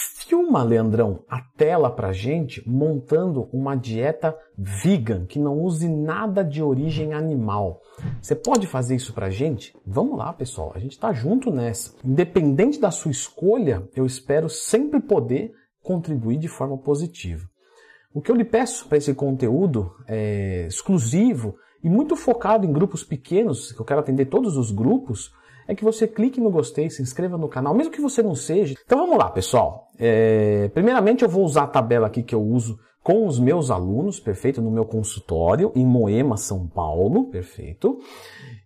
Filma, 0.00 0.62
Leandrão, 0.62 1.24
a 1.28 1.40
tela 1.56 1.90
pra 1.90 2.12
gente 2.12 2.62
montando 2.68 3.48
uma 3.52 3.74
dieta 3.74 4.36
vegan 4.56 5.26
que 5.26 5.38
não 5.38 5.58
use 5.58 5.88
nada 5.88 6.44
de 6.44 6.62
origem 6.62 7.12
animal. 7.12 7.80
Você 8.20 8.34
pode 8.34 8.66
fazer 8.66 8.96
isso 8.96 9.12
pra 9.12 9.28
gente? 9.28 9.76
Vamos 9.84 10.16
lá, 10.16 10.32
pessoal, 10.32 10.72
a 10.74 10.78
gente 10.78 10.98
tá 10.98 11.12
junto 11.12 11.50
nessa. 11.50 11.94
Independente 12.04 12.80
da 12.80 12.90
sua 12.90 13.10
escolha, 13.10 13.88
eu 13.94 14.06
espero 14.06 14.48
sempre 14.48 15.00
poder 15.00 15.52
contribuir 15.82 16.38
de 16.38 16.48
forma 16.48 16.78
positiva. 16.78 17.44
O 18.14 18.20
que 18.20 18.30
eu 18.30 18.36
lhe 18.36 18.44
peço 18.44 18.88
para 18.88 18.98
esse 18.98 19.12
conteúdo 19.14 19.92
é 20.06 20.66
exclusivo 20.66 21.56
e 21.82 21.88
muito 21.88 22.16
focado 22.16 22.66
em 22.66 22.72
grupos 22.72 23.04
pequenos, 23.04 23.72
que 23.72 23.80
eu 23.80 23.86
quero 23.86 24.00
atender 24.00 24.26
todos 24.26 24.56
os 24.56 24.70
grupos, 24.70 25.32
é 25.66 25.74
que 25.74 25.84
você 25.84 26.06
clique 26.08 26.40
no 26.40 26.50
gostei, 26.50 26.90
se 26.90 27.00
inscreva 27.00 27.38
no 27.38 27.48
canal, 27.48 27.72
mesmo 27.72 27.92
que 27.92 28.00
você 28.00 28.22
não 28.22 28.34
seja. 28.34 28.74
Então 28.84 28.98
vamos 28.98 29.16
lá, 29.16 29.30
pessoal. 29.30 29.89
É, 30.02 30.70
primeiramente 30.72 31.22
eu 31.22 31.28
vou 31.28 31.44
usar 31.44 31.64
a 31.64 31.66
tabela 31.66 32.06
aqui 32.06 32.22
que 32.22 32.34
eu 32.34 32.42
uso 32.42 32.78
com 33.02 33.26
os 33.26 33.38
meus 33.38 33.70
alunos, 33.70 34.18
perfeito, 34.18 34.62
no 34.62 34.70
meu 34.70 34.86
consultório 34.86 35.70
em 35.74 35.84
Moema, 35.84 36.38
São 36.38 36.66
Paulo, 36.66 37.24
perfeito. 37.24 37.98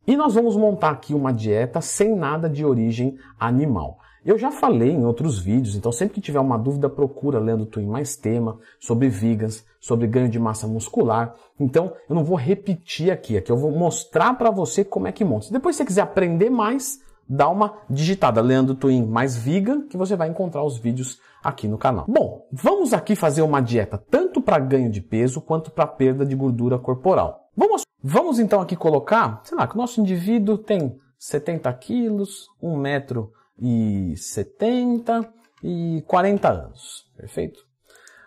E 0.07 0.17
nós 0.17 0.35
vamos 0.35 0.57
montar 0.57 0.91
aqui 0.91 1.13
uma 1.13 1.33
dieta 1.33 1.81
sem 1.81 2.15
nada 2.15 2.49
de 2.49 2.65
origem 2.65 3.17
animal. 3.39 3.99
Eu 4.25 4.39
já 4.39 4.51
falei 4.51 4.91
em 4.91 5.05
outros 5.05 5.39
vídeos, 5.39 5.77
então 5.77 5.93
sempre 5.93 6.15
que 6.15 6.21
tiver 6.21 6.41
uma 6.41 6.57
dúvida, 6.57 6.89
procura 6.89 7.39
Leandro 7.39 7.67
Twin 7.67 7.87
mais 7.87 8.17
tema 8.17 8.59
sobre 8.81 9.09
vegans, 9.09 9.67
sobre 9.79 10.07
ganho 10.07 10.31
de 10.31 10.39
massa 10.39 10.67
muscular. 10.67 11.35
Então, 11.61 11.93
eu 12.09 12.15
não 12.15 12.25
vou 12.25 12.37
repetir 12.37 13.11
aqui, 13.11 13.37
aqui 13.37 13.53
eu 13.53 13.57
vou 13.57 13.71
mostrar 13.71 14.33
para 14.35 14.51
você 14.51 14.83
como 14.83 15.07
é 15.07 15.13
que 15.13 15.25
monta. 15.25 15.47
Se 15.47 15.53
depois 15.53 15.77
você 15.77 15.85
quiser 15.85 16.01
aprender 16.01 16.49
mais, 16.49 17.01
dá 17.29 17.49
uma 17.49 17.79
digitada 17.89 18.41
Leandro 18.41 18.75
Twin 18.75 19.07
mais 19.07 19.37
vegan, 19.37 19.87
que 19.87 19.97
você 19.97 20.17
vai 20.17 20.29
encontrar 20.29 20.63
os 20.63 20.79
vídeos 20.79 21.19
aqui 21.43 21.67
no 21.67 21.79
canal. 21.79 22.05
Bom, 22.09 22.47
vamos 22.53 22.93
aqui 22.93 23.17
fazer 23.17 23.43
uma 23.43 23.61
dieta 23.61 23.99
tanto 23.99 24.41
para 24.41 24.59
ganho 24.59 24.91
de 24.91 25.01
peso 25.01 25.41
quanto 25.41 25.71
para 25.71 25.87
perda 25.87 26.25
de 26.25 26.35
gordura 26.35 26.79
corporal. 26.79 27.49
Vamos, 27.57 27.83
vamos 28.03 28.39
então 28.39 28.61
aqui 28.61 28.77
colocar, 28.77 29.41
sei 29.45 29.57
lá, 29.57 29.67
que 29.67 29.75
o 29.75 29.79
nosso 29.79 30.01
indivíduo 30.01 30.59
tem 30.59 30.99
70 31.19 31.73
quilos, 31.75 32.49
1 32.63 32.77
metro 32.77 33.33
e 33.59 34.15
70 34.17 35.29
e 35.63 36.03
40 36.07 36.49
anos. 36.49 37.07
Perfeito? 37.17 37.61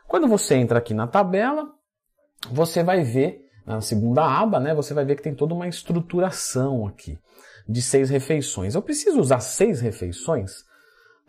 Quando 0.08 0.28
você 0.28 0.56
entra 0.56 0.80
aqui 0.80 0.94
na 0.94 1.06
tabela, 1.06 1.70
você 2.50 2.82
vai 2.82 3.04
ver, 3.04 3.46
na 3.66 3.82
segunda 3.82 4.24
aba, 4.24 4.60
né, 4.60 4.74
você 4.74 4.94
vai 4.94 5.04
ver 5.04 5.18
que 5.18 5.24
tem 5.24 5.36
toda 5.36 5.54
uma 5.54 5.68
estruturação 5.68 6.88
aqui 6.88 7.20
de 7.68 7.82
seis 7.82 8.10
refeições. 8.10 8.76
Eu 8.76 8.82
preciso 8.82 9.20
usar 9.20 9.40
seis 9.40 9.82
refeições? 9.82 10.66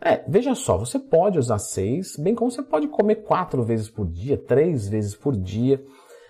É, 0.01 0.23
veja 0.27 0.55
só, 0.55 0.77
você 0.77 0.97
pode 0.97 1.37
usar 1.37 1.59
seis, 1.59 2.15
bem 2.17 2.33
como 2.33 2.49
você 2.49 2.63
pode 2.63 2.87
comer 2.87 3.15
quatro 3.15 3.63
vezes 3.63 3.89
por 3.89 4.07
dia, 4.07 4.37
três 4.37 4.87
vezes 4.87 5.13
por 5.13 5.35
dia. 5.35 5.83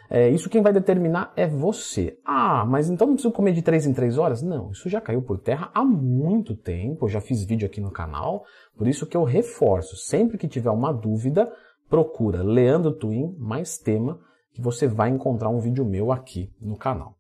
É, 0.10 0.28
isso 0.28 0.50
quem 0.50 0.62
vai 0.62 0.74
determinar 0.74 1.32
é 1.36 1.46
você. 1.46 2.18
Ah, 2.26 2.66
mas 2.66 2.90
então 2.90 3.06
não 3.06 3.14
preciso 3.14 3.32
comer 3.32 3.54
de 3.54 3.62
3 3.62 3.86
em 3.86 3.94
3 3.94 4.18
horas? 4.18 4.42
Não, 4.42 4.72
isso 4.72 4.90
já 4.90 5.00
caiu 5.00 5.22
por 5.22 5.38
terra 5.38 5.70
há 5.72 5.86
muito 5.86 6.56
tempo. 6.56 7.06
Eu 7.06 7.10
já 7.10 7.22
fiz 7.22 7.44
vídeo 7.44 7.68
aqui 7.68 7.80
no 7.80 7.92
canal, 7.92 8.44
por 8.76 8.88
isso 8.88 9.06
que 9.06 9.16
eu 9.16 9.24
reforço. 9.24 9.96
Sempre 9.96 10.40
que 10.40 10.48
tiver 10.48 10.72
uma 10.72 10.92
dúvida, 10.92 11.48
procura 11.88 12.42
Leandro 12.42 12.94
Twin 12.94 13.36
mais 13.38 13.78
tema, 13.78 14.20
que 14.52 14.62
você 14.62 14.88
vai 14.88 15.10
encontrar 15.10 15.50
um 15.50 15.60
vídeo 15.60 15.86
meu 15.86 16.12
aqui 16.12 16.52
no 16.60 16.76
canal. 16.76 17.16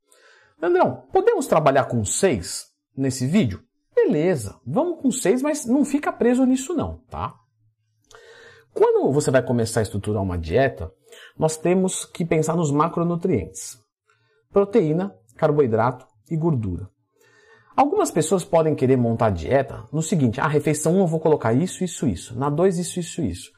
Leandrão, 0.59 1.03
podemos 1.13 1.45
trabalhar 1.45 1.85
com 1.85 2.03
6 2.03 2.69
nesse 2.95 3.25
vídeo? 3.25 3.63
Beleza, 3.95 4.59
vamos 4.65 5.01
com 5.01 5.11
6, 5.11 5.41
mas 5.41 5.65
não 5.65 5.83
fica 5.83 6.11
preso 6.11 6.45
nisso 6.45 6.73
não, 6.73 6.97
tá? 7.09 7.35
Quando 8.73 9.11
você 9.11 9.29
vai 9.31 9.43
começar 9.43 9.81
a 9.81 9.83
estruturar 9.83 10.21
uma 10.21 10.37
dieta, 10.37 10.91
nós 11.37 11.57
temos 11.57 12.05
que 12.05 12.23
pensar 12.23 12.55
nos 12.55 12.71
macronutrientes: 12.71 13.77
proteína, 14.51 15.13
carboidrato 15.35 16.05
e 16.29 16.37
gordura. 16.37 16.89
Algumas 17.75 18.11
pessoas 18.11 18.43
podem 18.43 18.75
querer 18.75 18.97
montar 18.97 19.31
dieta 19.31 19.85
no 19.91 20.01
seguinte: 20.01 20.39
a 20.39 20.45
ah, 20.45 20.47
refeição 20.47 20.95
1 20.95 20.99
eu 20.99 21.07
vou 21.07 21.19
colocar 21.19 21.53
isso, 21.53 21.83
isso, 21.83 22.07
isso, 22.07 22.37
na 22.37 22.49
2 22.49 22.77
isso, 22.77 22.99
isso, 22.99 23.21
isso. 23.21 23.51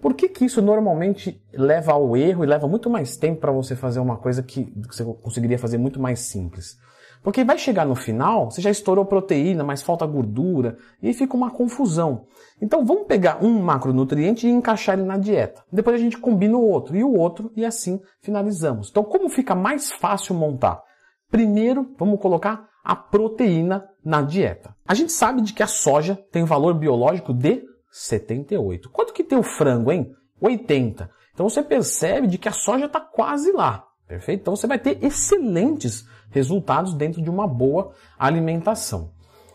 Por 0.00 0.14
que, 0.14 0.28
que 0.28 0.44
isso 0.44 0.60
normalmente 0.60 1.42
leva 1.52 1.92
ao 1.92 2.16
erro 2.16 2.44
e 2.44 2.46
leva 2.46 2.68
muito 2.68 2.90
mais 2.90 3.16
tempo 3.16 3.40
para 3.40 3.52
você 3.52 3.74
fazer 3.74 4.00
uma 4.00 4.16
coisa 4.16 4.42
que 4.42 4.72
você 4.86 5.04
conseguiria 5.04 5.58
fazer 5.58 5.78
muito 5.78 6.00
mais 6.00 6.20
simples? 6.20 6.76
Porque 7.24 7.42
vai 7.42 7.56
chegar 7.56 7.86
no 7.86 7.94
final, 7.94 8.50
você 8.50 8.60
já 8.60 8.70
estourou 8.70 9.06
proteína, 9.06 9.64
mas 9.64 9.80
falta 9.80 10.04
gordura, 10.04 10.76
e 11.00 11.08
aí 11.08 11.14
fica 11.14 11.34
uma 11.34 11.50
confusão. 11.50 12.26
Então 12.60 12.84
vamos 12.84 13.06
pegar 13.06 13.42
um 13.42 13.62
macronutriente 13.62 14.46
e 14.46 14.50
encaixar 14.50 14.98
ele 14.98 15.08
na 15.08 15.16
dieta. 15.16 15.64
Depois 15.72 15.96
a 15.96 15.98
gente 15.98 16.18
combina 16.18 16.58
o 16.58 16.68
outro 16.68 16.94
e 16.94 17.02
o 17.02 17.14
outro, 17.14 17.50
e 17.56 17.64
assim 17.64 17.98
finalizamos. 18.20 18.90
Então, 18.90 19.02
como 19.02 19.30
fica 19.30 19.54
mais 19.54 19.90
fácil 19.90 20.34
montar? 20.34 20.82
Primeiro, 21.30 21.94
vamos 21.98 22.20
colocar 22.20 22.68
a 22.84 22.94
proteína 22.94 23.88
na 24.04 24.20
dieta. 24.20 24.76
A 24.86 24.92
gente 24.92 25.10
sabe 25.10 25.40
de 25.40 25.54
que 25.54 25.62
a 25.62 25.66
soja 25.66 26.22
tem 26.30 26.42
um 26.42 26.46
valor 26.46 26.74
biológico 26.74 27.32
de 27.32 27.64
78. 27.90 28.90
Quanto 28.90 29.14
que 29.14 29.24
tem 29.24 29.38
o 29.38 29.42
frango, 29.42 29.90
hein? 29.90 30.12
80. 30.42 31.10
Então 31.32 31.48
você 31.48 31.62
percebe 31.62 32.26
de 32.26 32.36
que 32.36 32.50
a 32.50 32.52
soja 32.52 32.84
está 32.84 33.00
quase 33.00 33.50
lá. 33.50 33.86
Perfeito? 34.06 34.42
Então 34.42 34.54
você 34.54 34.66
vai 34.66 34.78
ter 34.78 35.02
excelentes 35.02 36.04
resultados 36.34 36.92
dentro 36.92 37.22
de 37.22 37.30
uma 37.30 37.46
boa 37.46 37.94
alimentação. 38.18 39.12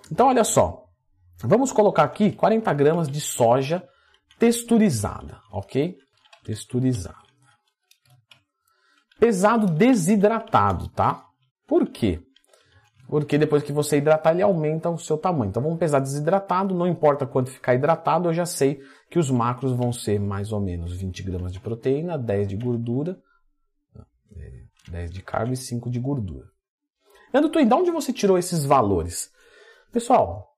Então, 0.10 0.28
olha 0.28 0.46
só, 0.46 0.86
vamos 1.44 1.74
colocar 1.74 2.04
aqui 2.04 2.32
40 2.32 2.74
gramas 2.74 3.10
de 3.10 3.20
soja 3.20 3.84
texturizada, 4.40 5.42
ok? 5.52 5.98
Texturizada. 6.46 7.20
Pesado 9.20 9.68
desidratado, 9.68 10.88
tá? 10.88 11.26
Por 11.68 11.90
quê? 11.90 12.24
Porque 13.10 13.38
depois 13.38 13.62
que 13.62 13.74
você 13.74 13.98
hidratar, 13.98 14.32
ele 14.32 14.42
aumenta 14.42 14.90
o 14.90 14.98
seu 14.98 15.18
tamanho. 15.18 15.50
Então 15.50 15.62
vamos 15.62 15.80
pesar 15.80 16.00
desidratado, 16.00 16.74
não 16.74 16.88
importa 16.88 17.28
quanto 17.28 17.52
ficar 17.52 17.76
hidratado, 17.76 18.30
eu 18.30 18.34
já 18.34 18.46
sei 18.46 18.80
que 19.10 19.20
os 19.20 19.30
macros 19.30 19.74
vão 19.74 19.92
ser 19.92 20.20
mais 20.20 20.54
ou 20.54 20.62
menos 20.62 20.96
20 20.96 21.24
gramas 21.24 21.52
de 21.52 21.60
proteína, 21.60 22.18
10 22.18 22.48
de 22.48 22.56
gordura, 22.56 23.20
10 24.90 25.12
de 25.12 25.22
carbo 25.22 25.52
e 25.52 25.58
5 25.58 25.90
de 25.90 26.00
gordura. 26.00 26.48
Leandro 27.34 27.52
Twin, 27.52 27.68
de 27.68 27.74
onde 27.74 27.92
você 27.92 28.12
tirou 28.12 28.38
esses 28.38 28.66
valores? 28.66 29.32
Pessoal, 29.92 30.50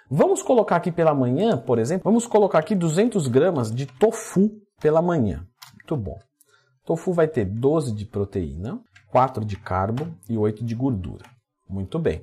Vamos 0.10 0.44
colocar 0.44 0.76
aqui 0.76 0.92
pela 0.92 1.16
manhã, 1.16 1.58
por 1.58 1.80
exemplo, 1.80 2.04
vamos 2.04 2.28
colocar 2.28 2.60
aqui 2.60 2.76
200 2.76 3.28
gramas 3.28 3.74
de 3.74 3.88
tofu 3.88 4.52
pela 4.80 5.02
manhã. 5.02 5.44
Muito 5.74 5.98
bom. 5.98 6.20
Tofu 6.86 7.12
vai 7.12 7.28
ter 7.28 7.46
12 7.46 7.92
de 7.92 8.06
proteína, 8.06 8.80
4 9.10 9.44
de 9.44 9.58
carbo 9.58 10.08
e 10.30 10.38
8 10.38 10.64
de 10.64 10.76
gordura. 10.76 11.26
Muito 11.68 11.98
bem. 11.98 12.22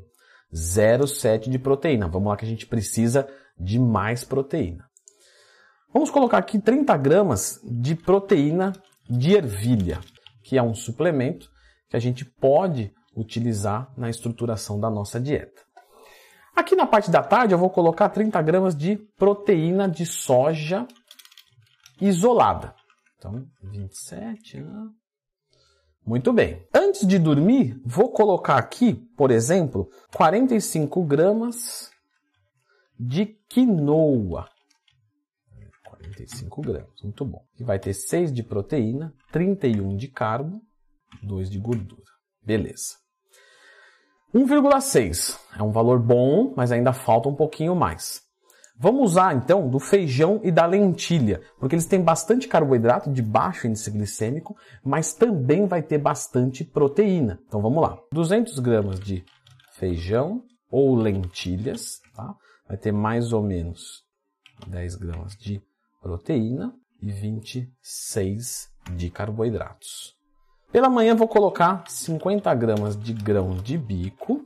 0,7 0.53 1.49
de 1.49 1.59
proteína. 1.59 2.09
Vamos 2.09 2.29
lá 2.29 2.37
que 2.37 2.45
a 2.45 2.49
gente 2.49 2.67
precisa 2.67 3.29
de 3.59 3.79
mais 3.79 4.25
proteína. 4.25 4.89
Vamos 5.93 6.11
colocar 6.11 6.39
aqui 6.39 6.59
30 6.59 6.97
gramas 6.97 7.61
de 7.65 7.95
proteína 7.95 8.73
de 9.09 9.35
ervilha, 9.35 10.01
que 10.43 10.57
é 10.57 10.63
um 10.63 10.75
suplemento 10.75 11.51
que 11.89 11.97
a 11.97 12.01
gente 12.01 12.25
pode 12.25 12.93
utilizar 13.15 13.93
na 13.97 14.09
estruturação 14.09 14.81
da 14.81 14.89
nossa 14.89 15.21
dieta. 15.21 15.63
Aqui 16.57 16.75
na 16.75 16.87
parte 16.87 17.11
da 17.11 17.23
tarde 17.23 17.55
eu 17.55 17.59
vou 17.59 17.71
colocar 17.71 18.09
30 18.09 18.41
gramas 18.43 18.75
de 18.75 18.97
proteína 19.17 19.89
de 19.89 20.05
soja 20.07 20.87
isolada. 22.01 22.75
Então, 23.17 23.47
27, 23.63 24.61
né? 24.61 24.89
Muito 26.05 26.33
bem. 26.33 26.67
Antes 26.75 27.07
de 27.07 27.19
dormir, 27.19 27.81
vou 27.85 28.11
colocar 28.11 28.57
aqui, 28.57 28.95
por 29.17 29.31
exemplo, 29.31 29.89
45 30.17 31.05
gramas 31.05 31.91
de 32.99 33.27
quinoa. 33.49 34.49
45 35.85 36.63
gramas, 36.63 37.03
muito 37.03 37.25
bom. 37.25 37.45
Que 37.55 37.63
vai 37.63 37.79
ter 37.79 37.95
6 37.95 38.33
de 38.33 38.43
proteína, 38.43 39.15
31 39.31 39.97
de 39.97 40.09
carbo, 40.09 40.61
2 41.23 41.49
de 41.49 41.59
gordura. 41.59 42.03
Beleza. 42.45 42.97
1,6 44.35 45.39
é 45.57 45.63
um 45.63 45.71
valor 45.71 46.01
bom, 46.01 46.53
mas 46.57 46.73
ainda 46.73 46.93
falta 46.93 47.29
um 47.29 47.35
pouquinho 47.35 47.77
mais. 47.77 48.23
Vamos 48.83 49.13
usar 49.13 49.37
então 49.37 49.69
do 49.69 49.79
feijão 49.79 50.41
e 50.43 50.51
da 50.51 50.67
lentilha, 50.67 51.41
porque 51.61 51.77
eles 51.77 51.87
têm 51.87 52.03
bastante 52.03 52.49
carboidrato 52.49 53.13
de 53.13 53.23
baixo 53.23 53.69
índice 53.69 53.89
glicêmico, 53.93 54.57
mas 54.85 55.15
também 55.15 55.67
vai 55.67 55.81
ter 55.81 55.99
bastante 55.99 56.65
proteína. 56.65 57.39
Então 57.47 57.63
vamos 57.63 57.81
lá. 57.81 57.97
200 58.11 58.59
gramas 58.59 58.99
de 58.99 59.25
feijão 59.75 60.43
ou 60.69 60.97
lentilhas, 60.97 62.01
tá? 62.13 62.35
vai 62.67 62.77
ter 62.77 62.91
mais 62.91 63.33
ou 63.33 63.41
menos 63.41 64.03
10 64.67 64.97
gramas 64.97 65.37
de 65.37 65.63
proteína 66.03 66.75
e 67.01 67.13
26 67.13 68.69
de 68.97 69.11
carboidratos. 69.11 70.17
Pela 70.73 70.91
manhã 70.91 71.15
vou 71.15 71.29
colocar 71.29 71.85
50 71.87 72.53
gramas 72.57 73.01
de 73.01 73.13
grão 73.13 73.55
de 73.55 73.79
bico, 73.79 74.45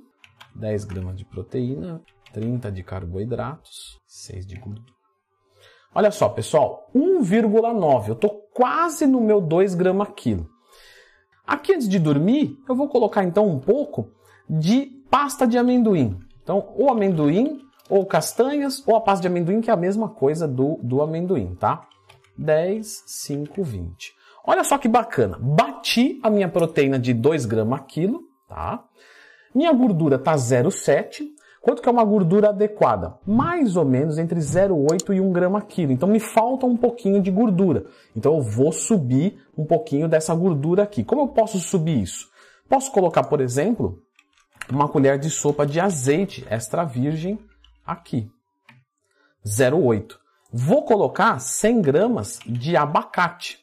10 0.54 0.84
gramas 0.84 1.16
de 1.16 1.24
proteína, 1.24 2.02
30 2.36 2.70
de 2.70 2.82
carboidratos, 2.82 3.98
6 4.06 4.46
de 4.46 4.56
gordura. 4.56 4.92
Olha 5.94 6.10
só, 6.10 6.28
pessoal, 6.28 6.90
1,9. 6.94 8.08
Eu 8.08 8.12
estou 8.12 8.46
quase 8.52 9.06
no 9.06 9.22
meu 9.22 9.40
2 9.40 9.74
gramas 9.74 10.08
quilo. 10.14 10.46
Aqui 11.46 11.72
antes 11.72 11.88
de 11.88 11.98
dormir, 11.98 12.58
eu 12.68 12.76
vou 12.76 12.90
colocar 12.90 13.24
então 13.24 13.48
um 13.48 13.58
pouco 13.58 14.10
de 14.50 14.84
pasta 15.10 15.46
de 15.46 15.56
amendoim. 15.56 16.20
Então, 16.42 16.74
ou 16.76 16.90
amendoim, 16.90 17.58
ou 17.88 18.04
castanhas, 18.04 18.86
ou 18.86 18.94
a 18.94 19.00
pasta 19.00 19.22
de 19.22 19.28
amendoim, 19.28 19.62
que 19.62 19.70
é 19.70 19.72
a 19.72 19.76
mesma 19.76 20.10
coisa 20.10 20.46
do, 20.46 20.78
do 20.82 21.00
amendoim, 21.00 21.54
tá? 21.54 21.88
10, 22.36 23.04
5, 23.06 23.62
20. 23.62 24.12
Olha 24.44 24.62
só 24.62 24.76
que 24.76 24.88
bacana. 24.88 25.38
Bati 25.40 26.20
a 26.22 26.28
minha 26.28 26.50
proteína 26.50 26.98
de 26.98 27.14
2 27.14 27.46
gramas 27.46 27.84
quilo, 27.88 28.20
tá? 28.46 28.84
Minha 29.54 29.72
gordura 29.72 30.18
tá 30.18 30.34
0,7. 30.34 31.34
Quanto 31.66 31.82
que 31.82 31.88
é 31.88 31.92
uma 31.92 32.04
gordura 32.04 32.50
adequada? 32.50 33.18
Mais 33.26 33.76
ou 33.76 33.84
menos 33.84 34.18
entre 34.18 34.38
0,8 34.38 35.16
e 35.16 35.20
1 35.20 35.32
grama 35.32 35.60
quilo. 35.60 35.90
Então 35.90 36.08
me 36.08 36.20
falta 36.20 36.64
um 36.64 36.76
pouquinho 36.76 37.20
de 37.20 37.28
gordura. 37.28 37.86
Então 38.14 38.36
eu 38.36 38.40
vou 38.40 38.70
subir 38.70 39.44
um 39.58 39.64
pouquinho 39.64 40.08
dessa 40.08 40.32
gordura 40.32 40.84
aqui. 40.84 41.02
Como 41.02 41.22
eu 41.22 41.26
posso 41.26 41.58
subir 41.58 42.00
isso? 42.00 42.28
Posso 42.68 42.92
colocar, 42.92 43.24
por 43.24 43.40
exemplo, 43.40 44.00
uma 44.70 44.88
colher 44.88 45.18
de 45.18 45.28
sopa 45.28 45.66
de 45.66 45.80
azeite 45.80 46.46
extra 46.48 46.84
virgem 46.84 47.36
aqui. 47.84 48.30
0,8. 49.44 50.18
Vou 50.52 50.84
colocar 50.84 51.36
100 51.40 51.82
gramas 51.82 52.38
de 52.46 52.76
abacate. 52.76 53.58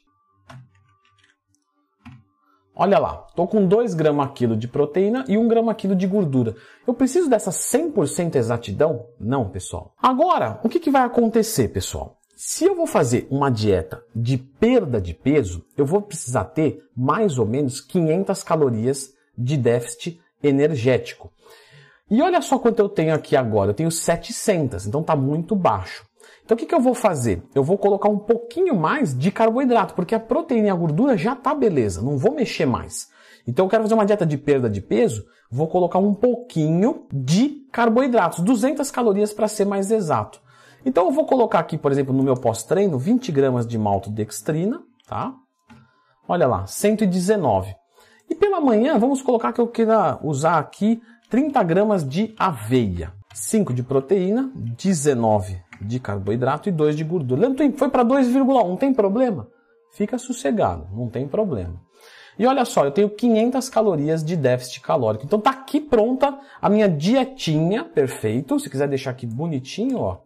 Olha 2.75 2.97
lá, 2.97 3.25
estou 3.29 3.47
com 3.47 3.67
2 3.67 3.93
gramas 3.93 4.31
quilo 4.33 4.57
de 4.57 4.67
proteína 4.67 5.23
e 5.27 5.37
1 5.37 5.47
grama 5.47 5.75
quilo 5.75 5.95
de 5.95 6.07
gordura. 6.07 6.55
Eu 6.87 6.93
preciso 6.93 7.29
dessa 7.29 7.51
100% 7.51 8.35
exatidão? 8.35 9.05
Não, 9.19 9.47
pessoal. 9.47 9.93
Agora, 10.01 10.59
o 10.63 10.69
que, 10.69 10.79
que 10.79 10.89
vai 10.89 11.03
acontecer, 11.03 11.67
pessoal? 11.67 12.17
Se 12.35 12.65
eu 12.65 12.75
vou 12.75 12.87
fazer 12.87 13.27
uma 13.29 13.51
dieta 13.51 14.03
de 14.15 14.37
perda 14.37 14.99
de 14.99 15.13
peso, 15.13 15.63
eu 15.77 15.85
vou 15.85 16.01
precisar 16.01 16.45
ter 16.45 16.83
mais 16.97 17.37
ou 17.37 17.45
menos 17.45 17.79
500 17.79 18.41
calorias 18.41 19.13
de 19.37 19.55
déficit 19.55 20.19
energético. 20.41 21.31
E 22.09 22.21
olha 22.21 22.41
só 22.41 22.59
quanto 22.59 22.79
eu 22.79 22.89
tenho 22.89 23.13
aqui 23.13 23.35
agora. 23.35 23.69
Eu 23.69 23.75
tenho 23.75 23.91
700, 23.91 24.87
então 24.87 25.01
está 25.01 25.15
muito 25.15 25.55
baixo. 25.55 26.05
Então 26.43 26.55
o 26.55 26.57
que, 26.57 26.65
que 26.65 26.75
eu 26.75 26.81
vou 26.81 26.93
fazer? 26.93 27.43
Eu 27.55 27.63
vou 27.63 27.77
colocar 27.77 28.09
um 28.09 28.17
pouquinho 28.17 28.75
mais 28.75 29.17
de 29.17 29.31
carboidrato, 29.31 29.93
porque 29.93 30.13
a 30.13 30.19
proteína 30.19 30.67
e 30.67 30.69
a 30.69 30.75
gordura 30.75 31.17
já 31.17 31.35
tá 31.35 31.53
beleza, 31.55 32.01
não 32.01 32.17
vou 32.17 32.33
mexer 32.33 32.65
mais. 32.65 33.07
Então 33.47 33.65
eu 33.65 33.69
quero 33.69 33.83
fazer 33.83 33.93
uma 33.93 34.05
dieta 34.05 34.25
de 34.25 34.37
perda 34.37 34.69
de 34.69 34.81
peso, 34.81 35.25
vou 35.49 35.67
colocar 35.67 35.99
um 35.99 36.13
pouquinho 36.13 37.05
de 37.11 37.65
carboidratos, 37.71 38.39
200 38.39 38.89
calorias 38.91 39.33
para 39.33 39.47
ser 39.47 39.65
mais 39.65 39.91
exato. 39.91 40.41
Então 40.85 41.05
eu 41.05 41.11
vou 41.11 41.25
colocar 41.25 41.59
aqui, 41.59 41.77
por 41.77 41.91
exemplo, 41.91 42.13
no 42.13 42.23
meu 42.23 42.35
pós-treino, 42.35 42.97
20 42.97 43.31
gramas 43.31 43.65
de 43.65 43.77
maltodextrina, 43.77 44.81
tá? 45.07 45.33
Olha 46.27 46.47
lá, 46.47 46.67
119. 46.67 47.73
E 48.29 48.35
pela 48.35 48.59
manhã, 48.59 48.97
vamos 48.97 49.21
colocar 49.21 49.53
que 49.53 49.61
eu 49.61 49.67
queira 49.67 50.19
usar 50.21 50.57
aqui 50.57 51.01
30 51.29 51.63
gramas 51.63 52.07
de 52.07 52.33
aveia, 52.37 53.13
5 53.33 53.73
de 53.73 53.83
proteína, 53.83 54.51
19 54.55 55.61
de 55.81 55.99
carboidrato 55.99 56.69
e 56.69 56.71
2 56.71 56.95
de 56.95 57.03
gordura. 57.03 57.41
Lembra, 57.41 57.71
foi 57.77 57.89
para 57.89 58.05
2,1, 58.05 58.77
tem 58.77 58.93
problema? 58.93 59.47
Fica 59.91 60.17
sossegado, 60.17 60.87
não 60.93 61.09
tem 61.09 61.27
problema. 61.27 61.81
E 62.37 62.47
olha 62.47 62.65
só, 62.65 62.85
eu 62.85 62.91
tenho 62.91 63.09
500 63.09 63.69
calorias 63.69 64.23
de 64.23 64.35
déficit 64.35 64.81
calórico. 64.81 65.25
Então 65.25 65.39
tá 65.39 65.51
aqui 65.51 65.79
pronta 65.79 66.37
a 66.61 66.69
minha 66.69 66.89
dietinha, 66.89 67.83
perfeito. 67.83 68.59
Se 68.59 68.69
quiser 68.69 68.87
deixar 68.87 69.11
aqui 69.11 69.27
bonitinho, 69.27 69.99
ó. 69.99 70.17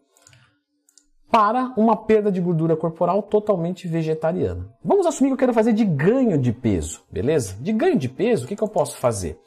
Para 1.30 1.74
uma 1.76 1.98
perda 1.98 2.32
de 2.32 2.40
gordura 2.40 2.78
corporal 2.78 3.22
totalmente 3.24 3.88
vegetariana. 3.88 4.74
Vamos 4.84 5.06
assumir 5.06 5.30
que 5.30 5.34
eu 5.34 5.38
quero 5.38 5.54
fazer 5.54 5.74
de 5.74 5.84
ganho 5.84 6.38
de 6.38 6.54
peso, 6.54 7.04
beleza? 7.12 7.58
De 7.60 7.74
ganho 7.74 7.98
de 7.98 8.08
peso, 8.08 8.46
o 8.46 8.48
que, 8.48 8.56
que 8.56 8.64
eu 8.64 8.70
posso 8.70 8.98
fazer? 8.98 9.38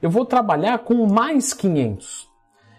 Eu 0.00 0.10
vou 0.10 0.26
trabalhar 0.26 0.80
com 0.80 1.06
mais 1.06 1.54
500. 1.54 2.21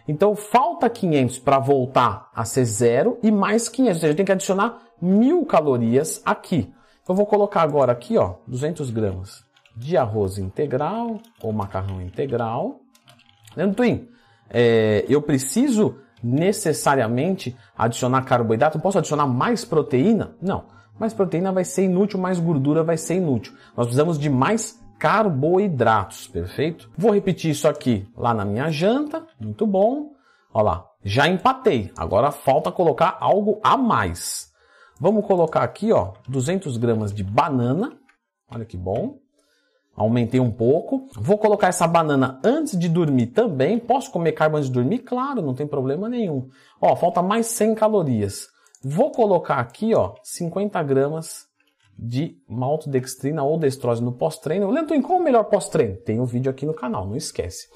Então 0.08 0.36
falta 0.36 0.90
500 0.90 1.40
para 1.40 1.60
voltar 1.60 2.30
a 2.36 2.44
ser 2.44 2.66
zero 2.66 3.18
e 3.24 3.32
mais 3.32 3.70
500. 3.70 3.96
Ou 3.96 4.02
seja, 4.02 4.12
eu 4.12 4.16
tenho 4.16 4.26
que 4.26 4.32
adicionar 4.32 4.82
mil 5.02 5.46
calorias 5.46 6.22
aqui. 6.26 6.74
Então 7.02 7.16
vou 7.16 7.26
colocar 7.26 7.62
agora 7.62 7.92
aqui, 7.92 8.18
ó, 8.18 8.36
200 8.48 8.90
gramas 8.90 9.44
de 9.76 9.98
arroz 9.98 10.38
integral 10.38 11.20
ou 11.42 11.52
macarrão 11.52 12.02
integral. 12.02 12.80
Lembra, 13.56 13.76
Twin? 13.76 14.08
É, 14.50 15.06
eu 15.10 15.22
preciso 15.22 15.98
necessariamente 16.24 17.56
adicionar 17.78 18.22
carboidrato? 18.24 18.80
Posso 18.80 19.00
adicionar 19.00 19.28
mais 19.28 19.66
proteína? 19.66 20.36
Não. 20.42 20.66
Mais 20.98 21.14
proteína 21.14 21.52
vai 21.52 21.66
ser 21.66 21.86
inútil, 21.86 22.20
mais 22.20 22.40
gordura 22.40 22.84
vai 22.84 22.98
ser 22.98 23.16
inútil. 23.16 23.54
Nós 23.76 23.88
precisamos 23.88 24.18
de 24.18 24.30
mais 24.30 24.80
carboidratos, 25.04 26.28
perfeito? 26.28 26.90
Vou 26.98 27.12
repetir 27.12 27.52
isso 27.52 27.68
aqui 27.68 28.08
lá 28.16 28.34
na 28.34 28.46
minha 28.46 28.72
janta, 28.72 29.28
muito 29.38 29.68
bom. 29.68 30.14
Olha 30.54 30.64
lá, 30.64 30.90
já 31.04 31.28
empatei. 31.28 31.92
Agora 31.98 32.32
falta 32.32 32.72
colocar 32.72 33.18
algo 33.20 33.60
a 33.62 33.76
mais. 33.76 34.50
Vamos 34.98 35.26
colocar 35.26 35.62
aqui, 35.62 35.92
ó, 35.92 36.14
200 36.30 36.78
gramas 36.78 37.14
de 37.14 37.22
banana. 37.22 37.92
Olha 38.50 38.64
que 38.64 38.78
bom. 38.78 39.18
Aumentei 39.94 40.40
um 40.40 40.52
pouco. 40.52 41.06
Vou 41.18 41.38
colocar 41.38 41.68
essa 41.68 41.86
banana 41.86 42.40
antes 42.42 42.80
de 42.80 42.88
dormir 42.88 43.28
também. 43.28 43.80
Posso 43.80 44.10
comer 44.10 44.32
carbo 44.32 44.56
antes 44.56 44.70
de 44.70 44.74
dormir? 44.74 45.00
Claro, 45.00 45.42
não 45.42 45.54
tem 45.54 45.68
problema 45.68 46.08
nenhum. 46.08 46.48
Ó, 46.80 46.96
falta 46.96 47.22
mais 47.22 47.48
100 47.48 47.76
calorias. 47.76 48.48
Vou 48.82 49.12
colocar 49.12 49.58
aqui, 49.58 49.94
ó, 49.94 50.14
50 50.24 50.82
gramas 50.82 51.46
de 51.98 52.38
maltodextrina 52.48 53.44
ou 53.44 53.58
destrose 53.58 54.04
no 54.04 54.12
pós-treino. 54.12 54.70
Lento, 54.70 55.00
qual 55.02 55.20
é 55.20 55.22
o 55.22 55.24
melhor 55.24 55.44
pós-treino? 55.46 55.98
Tem 55.98 56.20
um 56.20 56.26
vídeo 56.26 56.50
aqui 56.50 56.66
no 56.66 56.74
canal, 56.74 57.08
não 57.08 57.16
esquece. 57.16 57.68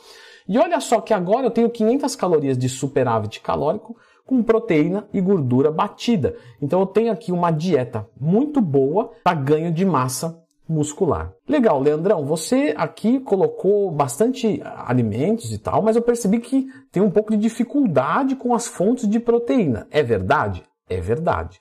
E 0.48 0.58
olha 0.58 0.80
só 0.80 1.02
que 1.02 1.14
agora 1.14 1.46
eu 1.46 1.52
tenho 1.52 1.70
500 1.70 2.16
calorias 2.16 2.58
de 2.58 2.70
superávit 2.70 3.42
calórico 3.42 3.98
com 4.26 4.44
proteína 4.44 5.08
e 5.14 5.22
gordura 5.22 5.72
batida. 5.72 6.36
Então 6.62 6.80
eu 6.80 6.86
tenho 6.86 7.12
aqui 7.12 7.32
uma 7.32 7.52
dieta 7.52 8.08
muito 8.20 8.62
boa 8.62 9.12
para 9.24 9.34
ganho 9.34 9.72
de 9.72 9.86
massa 9.86 10.42
muscular. 10.68 11.34
Legal, 11.48 11.80
Leandrão, 11.80 12.26
você 12.26 12.74
aqui 12.78 13.20
colocou 13.22 13.90
bastante 13.90 14.62
alimentos 14.64 15.52
e 15.54 15.58
tal, 15.58 15.82
mas 15.82 15.96
eu 15.96 16.02
percebi 16.02 16.40
que 16.40 16.68
tem 16.92 17.02
um 17.02 17.10
pouco 17.10 17.32
de 17.32 17.38
dificuldade 17.38 18.36
com 18.36 18.54
as 18.54 18.68
fontes 18.68 19.08
de 19.08 19.20
proteína. 19.20 19.88
É 19.90 20.04
verdade? 20.04 20.64
É 20.90 21.00
verdade. 21.00 21.58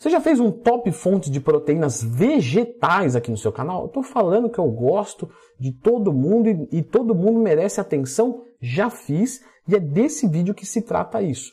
Você 0.00 0.08
já 0.08 0.18
fez 0.18 0.40
um 0.40 0.50
top 0.50 0.90
fonte 0.92 1.30
de 1.30 1.38
proteínas 1.38 2.02
vegetais 2.02 3.14
aqui 3.14 3.30
no 3.30 3.36
seu 3.36 3.52
canal? 3.52 3.82
Eu 3.82 3.86
estou 3.88 4.02
falando 4.02 4.48
que 4.48 4.58
eu 4.58 4.66
gosto 4.66 5.28
de 5.58 5.72
todo 5.72 6.10
mundo 6.10 6.48
e, 6.48 6.78
e, 6.78 6.82
todo 6.82 7.14
mundo 7.14 7.38
merece 7.38 7.82
atenção. 7.82 8.42
Já 8.58 8.88
fiz 8.88 9.44
e 9.68 9.76
é 9.76 9.78
desse 9.78 10.26
vídeo 10.26 10.54
que 10.54 10.64
se 10.64 10.80
trata 10.80 11.20
isso. 11.20 11.52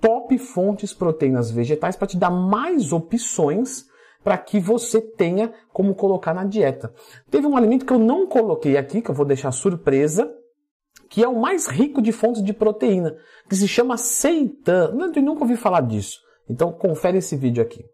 Top 0.00 0.36
fontes 0.38 0.92
proteínas 0.92 1.52
vegetais 1.52 1.94
para 1.94 2.08
te 2.08 2.16
dar 2.16 2.30
mais 2.30 2.92
opções 2.92 3.84
para 4.24 4.36
que 4.38 4.58
você 4.58 5.00
tenha 5.00 5.52
como 5.72 5.94
colocar 5.94 6.34
na 6.34 6.42
dieta. 6.42 6.92
Teve 7.30 7.46
um 7.46 7.56
alimento 7.56 7.86
que 7.86 7.92
eu 7.92 7.98
não 8.00 8.26
coloquei 8.26 8.76
aqui, 8.76 9.00
que 9.00 9.10
eu 9.10 9.14
vou 9.14 9.24
deixar 9.24 9.52
surpresa, 9.52 10.34
que 11.08 11.22
é 11.22 11.28
o 11.28 11.40
mais 11.40 11.68
rico 11.68 12.02
de 12.02 12.10
fontes 12.10 12.42
de 12.42 12.52
proteína, 12.52 13.16
que 13.48 13.54
se 13.54 13.68
chama 13.68 13.96
seitan. 13.96 14.96
Eu 15.14 15.22
nunca 15.22 15.42
ouvi 15.42 15.54
falar 15.54 15.82
disso. 15.82 16.24
Então 16.48 16.72
confere 16.72 17.18
esse 17.18 17.36
vídeo 17.36 17.62
aqui. 17.62 17.84